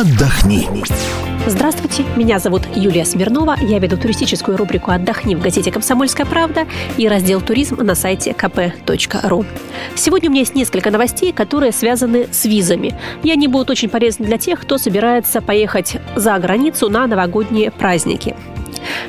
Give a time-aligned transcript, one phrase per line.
[0.00, 0.66] отдохни.
[1.46, 3.56] Здравствуйте, меня зовут Юлия Смирнова.
[3.60, 9.46] Я веду туристическую рубрику «Отдохни» в газете «Комсомольская правда» и раздел «Туризм» на сайте kp.ru.
[9.94, 12.94] Сегодня у меня есть несколько новостей, которые связаны с визами.
[13.22, 18.34] И они будут очень полезны для тех, кто собирается поехать за границу на новогодние праздники.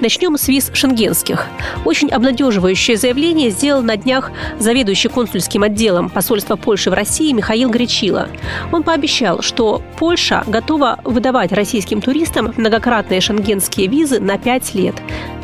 [0.00, 1.46] Начнем с виз шенгенских.
[1.84, 8.28] Очень обнадеживающее заявление сделал на днях заведующий консульским отделом посольства Польши в России Михаил Гречила.
[8.72, 14.94] Он пообещал, что Польша готова выдавать российским туристам многократные шенгенские визы на 5 лет.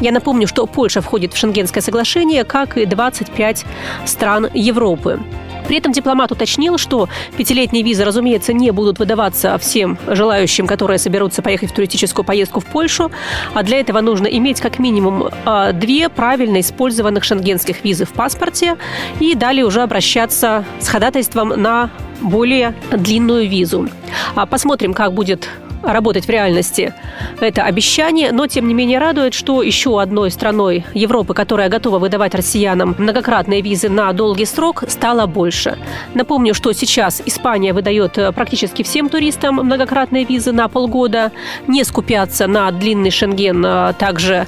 [0.01, 3.65] Я напомню, что Польша входит в шенгенское соглашение, как и 25
[4.05, 5.21] стран Европы.
[5.67, 11.43] При этом дипломат уточнил, что пятилетние визы, разумеется, не будут выдаваться всем желающим, которые соберутся
[11.43, 13.11] поехать в туристическую поездку в Польшу,
[13.55, 18.77] а для этого нужно иметь как минимум а, две правильно использованных шенгенских визы в паспорте
[19.21, 23.89] и далее уже обращаться с ходатайством на более длинную визу.
[24.35, 25.49] А посмотрим, как будет
[25.83, 26.95] работать в реальности
[27.41, 32.35] это обещание, но тем не менее радует, что еще одной страной Европы, которая готова выдавать
[32.35, 35.79] россиянам многократные визы на долгий срок, стало больше.
[36.15, 41.33] Напомню, что сейчас Испания выдает э, практически всем туристам многократные визы на полгода,
[41.67, 44.47] не скупятся на длинный шенген а также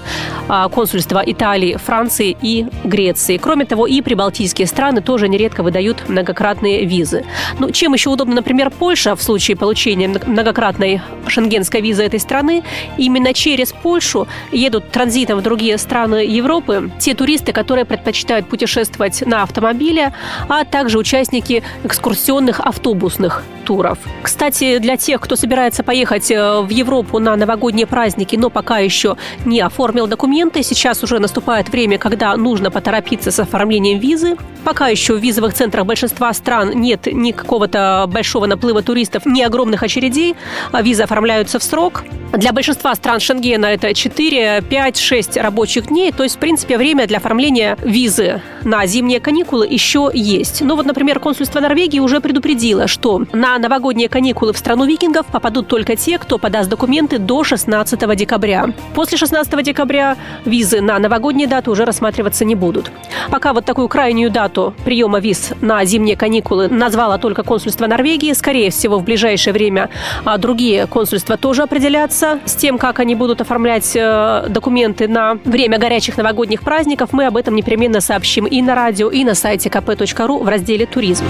[0.49, 3.39] а, консульства Италии, Франции и Греции.
[3.39, 7.25] Кроме того, и прибалтийские страны тоже нередко выдают многократные визы.
[7.59, 12.63] Ну, чем еще удобно, например, Польша в случае получения многократной шенгенской визы этой страны,
[12.97, 19.43] именно через Польшу едут транзитом в другие страны Европы те туристы, которые предпочитают путешествовать на
[19.43, 20.13] автомобиле,
[20.49, 23.99] а также участники экскурсионных автобусных туров.
[24.23, 29.17] Кстати, для тех, кто собирается поехать э, в Европу на новогодние праздники, но пока еще
[29.45, 34.37] не оформил документы, сейчас уже наступает время, когда нужно поторопиться с оформлением визы.
[34.65, 39.83] Пока еще в визовых центрах большинства стран нет ни какого-то большого наплыва туристов, ни огромных
[39.83, 40.37] очередей.
[40.73, 42.03] А визы оформляются в срок.
[42.33, 46.11] Для большинства стран Шенгена это 4, 5, 6 рабочих дней.
[46.11, 50.61] То есть, в принципе, время для оформления визы на зимние каникулы еще есть.
[50.63, 55.69] Но вот, например, консульство Норвегии уже предупредило, что на новогодние каникулы в страну викингов попадут
[55.69, 58.73] только те, кто подаст документы до 16 декабря.
[58.95, 62.91] После 16 декабря визы на новогодние даты уже рассматриваться не будут.
[63.31, 68.33] Пока вот такую крайнюю дату приема виз на зимние каникулы назвало только консульство Норвегии.
[68.33, 69.89] Скорее всего, в ближайшее время
[70.25, 71.04] а другие консульства
[71.37, 77.11] тоже определятся с тем, как они будут оформлять э, документы на время горячих новогодних праздников.
[77.13, 81.25] Мы об этом непременно сообщим и на радио, и на сайте kp.ru в разделе «Туризм».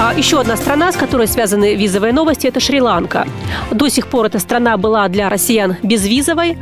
[0.00, 3.26] А еще одна страна, с которой связаны визовые новости, это Шри-Ланка.
[3.72, 6.56] До сих пор эта страна была для россиян безвизовой.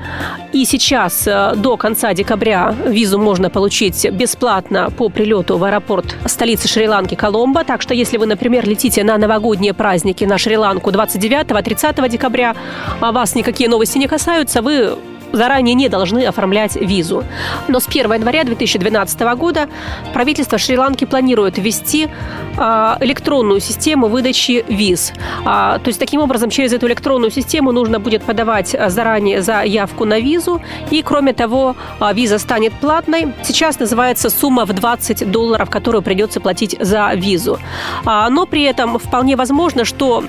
[0.54, 6.66] И сейчас э, до конца декабря визу можно получить бесплатно по прилету в аэропорт столицы
[6.66, 7.62] Шри-Ланки Коломбо.
[7.62, 12.56] Так что если вы, например, летите на новогодние праздники на Шри-Ланку 29-30 декабря,
[13.00, 14.96] а вас никакие новости не касаются, вы
[15.32, 17.24] заранее не должны оформлять визу.
[17.68, 19.68] Но с 1 января 2012 года
[20.12, 22.08] правительство Шри-Ланки планирует ввести
[22.56, 25.12] а, электронную систему выдачи виз.
[25.44, 30.04] А, то есть таким образом через эту электронную систему нужно будет подавать а, заранее заявку
[30.04, 30.62] на визу.
[30.90, 31.76] И кроме того,
[32.12, 33.34] виза станет платной.
[33.42, 37.58] Сейчас называется сумма в 20 долларов, которую придется платить за визу.
[38.04, 40.24] Но при этом вполне возможно, что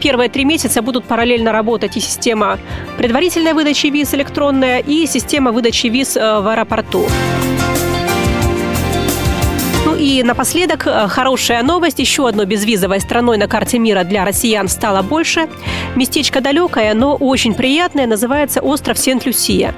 [0.00, 2.58] первые три месяца будут параллельно работать и система
[2.98, 7.06] предварительной выдачи виз электронная, и система выдачи виз э, в аэропорту.
[10.02, 12.00] И напоследок э, хорошая новость.
[12.00, 15.48] Еще одной безвизовой страной на карте мира для россиян стало больше.
[15.94, 18.08] Местечко далекое, но очень приятное.
[18.08, 19.76] Называется остров Сент-Люсия.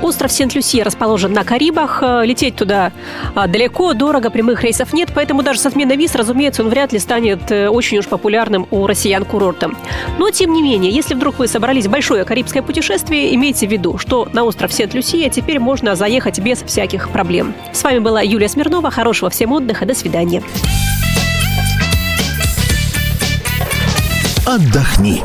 [0.00, 1.98] Остров Сент-Люсия расположен на Карибах.
[2.00, 2.90] Э, лететь туда
[3.34, 5.10] э, далеко, дорого, прямых рейсов нет.
[5.14, 9.26] Поэтому даже с отменой виз, разумеется, он вряд ли станет очень уж популярным у россиян
[9.26, 9.76] курортом.
[10.16, 13.98] Но, тем не менее, если вдруг вы собрались в большое карибское путешествие, имейте в виду,
[13.98, 17.52] что на остров Сент-Люсия теперь можно заехать без всяких проблем.
[17.72, 18.90] С вами была Юлия Смирнова.
[18.90, 19.86] Хорошего всем отдыха.
[19.86, 20.42] До свидания.
[24.46, 25.22] Отдохни.